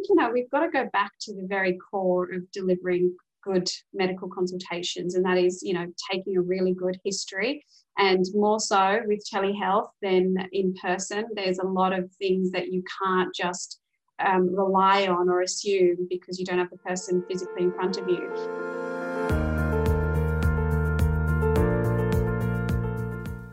[0.00, 3.68] think, you know, we've got to go back to the very core of delivering good
[3.94, 7.64] medical consultations, and that is, you know, taking a really good history.
[7.98, 12.82] And more so with telehealth than in person, there's a lot of things that you
[13.02, 13.80] can't just
[14.18, 18.08] um, rely on or assume because you don't have the person physically in front of
[18.08, 18.30] you.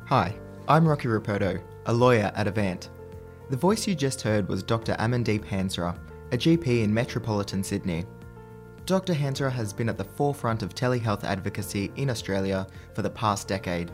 [0.08, 0.36] Hi,
[0.70, 2.90] I'm Rocky Rapoto, a lawyer at Avant.
[3.50, 4.94] The voice you just heard was Dr.
[4.96, 5.98] Amandeep Hansra,
[6.32, 8.04] a GP in metropolitan Sydney.
[8.86, 9.14] Dr.
[9.14, 13.92] Hansra has been at the forefront of telehealth advocacy in Australia for the past decade.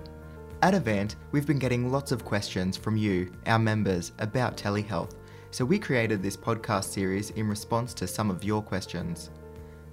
[0.64, 5.14] At Avant, we've been getting lots of questions from you, our members, about telehealth,
[5.52, 9.30] so we created this podcast series in response to some of your questions.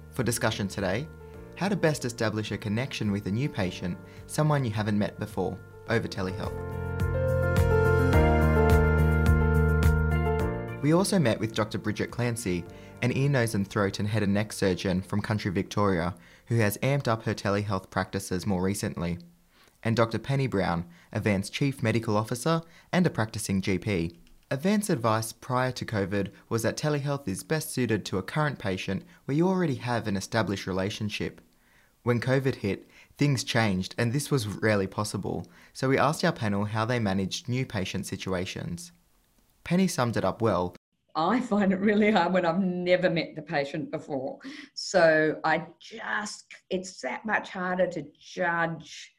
[0.09, 1.07] For discussion today,
[1.55, 5.59] how to best establish a connection with a new patient, someone you haven't met before,
[5.89, 6.80] over telehealth.
[10.81, 11.77] We also met with Dr.
[11.77, 12.65] Bridget Clancy,
[13.03, 16.15] an ear, nose, and throat and head and neck surgeon from country Victoria,
[16.47, 19.19] who has amped up her telehealth practices more recently,
[19.83, 20.17] and Dr.
[20.17, 24.15] Penny Browne, Avant's Chief Medical Officer and a practicing GP.
[24.49, 29.03] Avant's advice prior to COVID was that telehealth is best suited to a current patient
[29.25, 31.41] where you already have an established relationship.
[32.01, 36.65] When COVID hit, things changed and this was rarely possible, so we asked our panel
[36.65, 38.91] how they managed new patient situations.
[39.63, 40.75] Penny summed it up well.
[41.15, 44.39] I find it really hard when I've never met the patient before.
[44.73, 49.13] So I just, it's that much harder to judge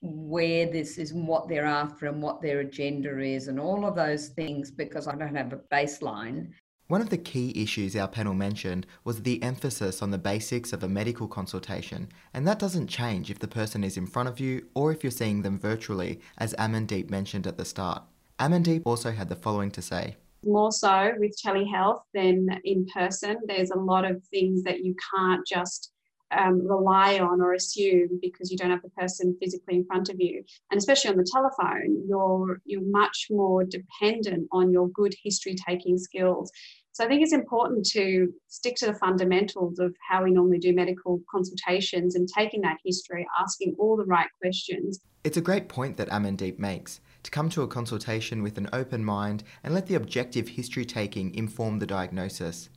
[0.00, 3.96] where this is and what they're after and what their agenda is and all of
[3.96, 6.52] those things because I don't have a baseline.
[6.88, 10.82] One of the key issues our panel mentioned was the emphasis on the basics of
[10.82, 14.66] a medical consultation, and that doesn't change if the person is in front of you
[14.74, 18.02] or if you're seeing them virtually, as Amandeep mentioned at the start.
[18.38, 20.16] Amandeep also had the following to say.
[20.44, 25.46] More so with telehealth than in person, there's a lot of things that you can't
[25.46, 25.92] just
[26.36, 30.16] um, rely on or assume because you don't have the person physically in front of
[30.18, 30.42] you.
[30.70, 35.96] And especially on the telephone, you're you're much more dependent on your good history taking
[35.96, 36.50] skills.
[36.92, 40.72] So I think it's important to stick to the fundamentals of how we normally do
[40.72, 45.00] medical consultations and taking that history, asking all the right questions.
[45.24, 49.04] It's a great point that Amandeep makes to come to a consultation with an open
[49.04, 52.68] mind and let the objective history taking inform the diagnosis.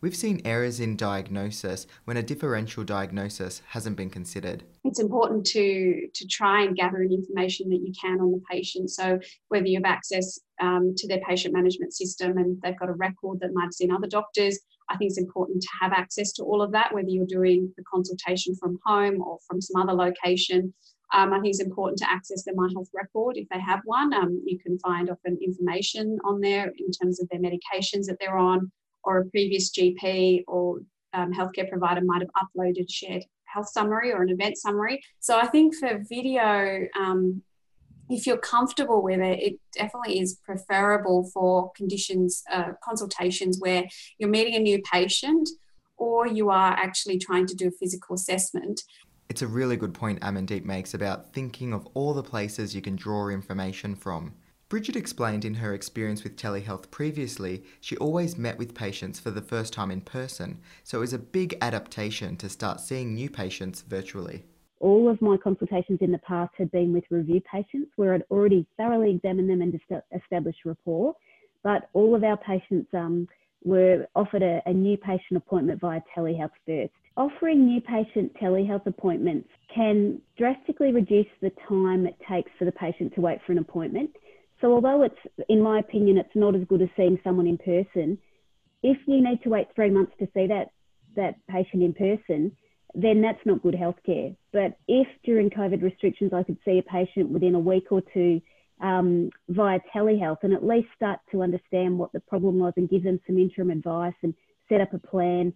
[0.00, 4.64] We've seen errors in diagnosis when a differential diagnosis hasn't been considered.
[4.82, 8.90] It's important to, to try and gather any information that you can on the patient.
[8.90, 12.94] So, whether you have access um, to their patient management system and they've got a
[12.94, 16.42] record that might have seen other doctors, I think it's important to have access to
[16.42, 20.74] all of that, whether you're doing the consultation from home or from some other location.
[21.12, 24.14] Um, I think it's important to access their My Health record if they have one.
[24.14, 28.38] Um, you can find often information on there in terms of their medications that they're
[28.38, 28.70] on,
[29.04, 30.80] or a previous GP or
[31.12, 35.02] um, healthcare provider might have uploaded shared health summary or an event summary.
[35.20, 37.42] So I think for video, um,
[38.08, 43.84] if you're comfortable with it, it definitely is preferable for conditions, uh, consultations where
[44.18, 45.48] you're meeting a new patient
[45.96, 48.82] or you are actually trying to do a physical assessment.
[49.32, 52.96] It's a really good point Amandeep makes about thinking of all the places you can
[52.96, 54.34] draw information from.
[54.68, 59.40] Bridget explained in her experience with telehealth previously, she always met with patients for the
[59.40, 63.80] first time in person, so it was a big adaptation to start seeing new patients
[63.80, 64.44] virtually.
[64.80, 68.66] All of my consultations in the past had been with review patients where I'd already
[68.76, 69.80] thoroughly examined them and
[70.14, 71.16] established rapport,
[71.62, 73.26] but all of our patients um,
[73.64, 76.92] were offered a, a new patient appointment via telehealth first.
[77.16, 83.14] Offering new patient telehealth appointments can drastically reduce the time it takes for the patient
[83.14, 84.10] to wait for an appointment
[84.62, 88.16] so although it's, in my opinion, it's not as good as seeing someone in person,
[88.82, 90.68] if you need to wait three months to see that,
[91.16, 92.56] that patient in person,
[92.94, 94.36] then that's not good healthcare.
[94.52, 98.40] But if during COVID restrictions I could see a patient within a week or two
[98.82, 103.04] um, via telehealth and at least start to understand what the problem was and give
[103.04, 104.34] them some interim advice and
[104.68, 105.52] set up a plan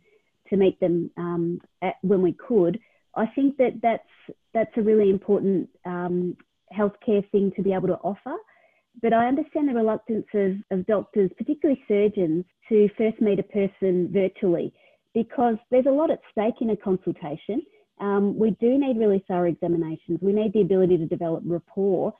[0.48, 2.78] to meet them um, at, when we could,
[3.16, 6.36] I think that that's that's a really important um,
[6.76, 8.36] healthcare thing to be able to offer.
[9.02, 14.10] But I understand the reluctance of, of doctors, particularly surgeons, to first meet a person
[14.12, 14.72] virtually
[15.14, 17.62] because there's a lot at stake in a consultation.
[18.00, 20.18] Um, we do need really thorough examinations.
[20.20, 22.14] We need the ability to develop rapport.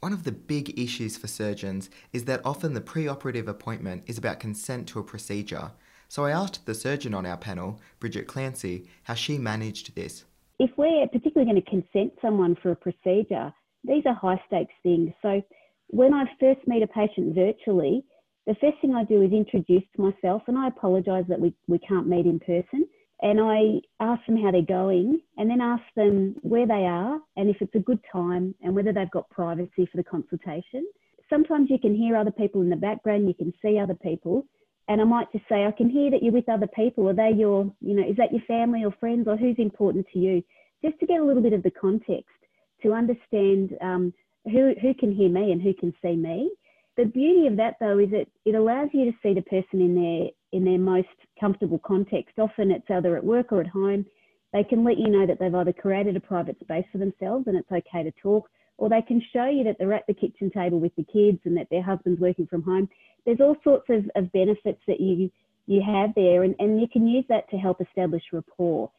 [0.00, 4.40] One of the big issues for surgeons is that often the preoperative appointment is about
[4.40, 5.72] consent to a procedure.
[6.08, 10.24] So I asked the surgeon on our panel, Bridget Clancy, how she managed this.
[10.58, 13.52] If we're particularly going to consent someone for a procedure,
[13.84, 15.12] these are high stakes things.
[15.20, 15.42] So
[15.88, 18.02] when I first meet a patient virtually,
[18.46, 22.08] the first thing I do is introduce myself and I apologise that we, we can't
[22.08, 22.86] meet in person.
[23.22, 27.50] And I ask them how they're going and then ask them where they are and
[27.50, 30.86] if it's a good time and whether they've got privacy for the consultation.
[31.28, 34.46] Sometimes you can hear other people in the background, you can see other people.
[34.88, 37.08] And I might just say, I can hear that you're with other people.
[37.08, 40.18] Are they your, you know, is that your family or friends or who's important to
[40.18, 40.42] you?
[40.82, 42.34] Just to get a little bit of the context
[42.82, 44.14] to understand um,
[44.44, 46.50] who, who can hear me and who can see me.
[46.96, 49.94] The beauty of that though is that it allows you to see the person in
[49.94, 51.08] their in their most
[51.38, 52.38] comfortable context.
[52.38, 54.06] Often it's either at work or at home.
[54.52, 57.56] They can let you know that they've either created a private space for themselves and
[57.56, 58.48] it's okay to talk,
[58.78, 61.56] or they can show you that they're at the kitchen table with the kids and
[61.56, 62.88] that their husband's working from home.
[63.24, 65.30] There's all sorts of, of benefits that you
[65.66, 68.90] you have there and, and you can use that to help establish rapport.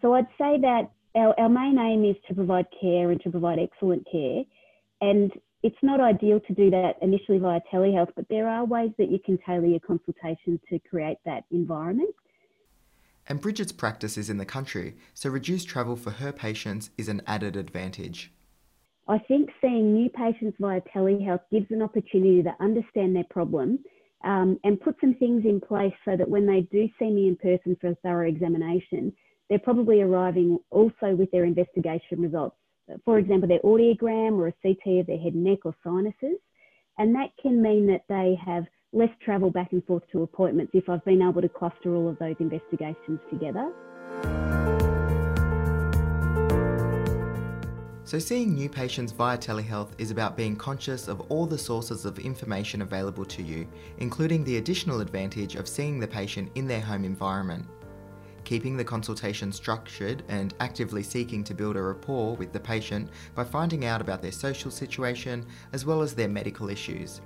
[0.00, 0.82] So I'd say that
[1.16, 4.44] our, our main aim is to provide care and to provide excellent care.
[5.00, 9.10] And it's not ideal to do that initially via telehealth, but there are ways that
[9.10, 12.14] you can tailor your consultation to create that environment.
[13.28, 17.22] And Bridget's practice is in the country, so reduced travel for her patients is an
[17.26, 18.32] added advantage.
[19.06, 23.80] I think seeing new patients via telehealth gives an opportunity to understand their problem
[24.24, 27.36] um, and put some things in place so that when they do see me in
[27.36, 29.12] person for a thorough examination,
[29.48, 32.56] they're probably arriving also with their investigation results.
[33.04, 36.38] For example, their audiogram or a CT of their head and neck or sinuses.
[36.98, 40.88] And that can mean that they have less travel back and forth to appointments if
[40.88, 43.72] I've been able to cluster all of those investigations together.
[48.04, 52.18] So, seeing new patients via telehealth is about being conscious of all the sources of
[52.18, 57.04] information available to you, including the additional advantage of seeing the patient in their home
[57.04, 57.66] environment
[58.44, 63.44] keeping the consultation structured and actively seeking to build a rapport with the patient by
[63.44, 67.20] finding out about their social situation as well as their medical issues.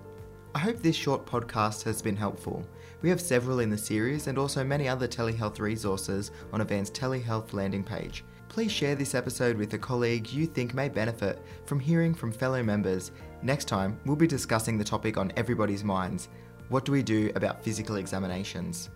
[0.54, 2.66] I hope this short podcast has been helpful.
[3.02, 7.52] We have several in the series and also many other telehealth resources on Avant's telehealth
[7.52, 8.24] landing page.
[8.48, 12.62] Please share this episode with a colleague you think may benefit from hearing from fellow
[12.62, 13.10] members.
[13.42, 16.28] Next time, we'll be discussing the topic on everybody's minds
[16.68, 18.90] what do we do about physical examinations?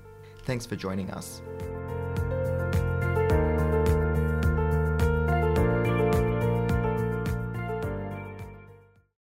[0.44, 1.42] Thanks for joining us.